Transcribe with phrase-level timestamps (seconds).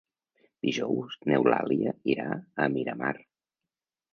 [0.67, 2.27] Dijous n'Eulàlia irà
[2.65, 3.15] a Miramar.